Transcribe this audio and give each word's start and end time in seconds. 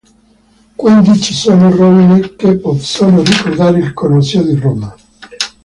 Quindi 0.75 1.21
ci 1.21 1.31
sono 1.31 1.69
rovine 1.69 2.33
che 2.35 2.57
possono 2.57 3.21
ricordare 3.21 3.77
il 3.77 3.93
Colosseo 3.93 4.41
di 4.41 4.59
Roma. 4.59 4.95